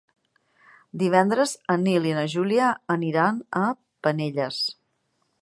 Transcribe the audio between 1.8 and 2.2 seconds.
Nil i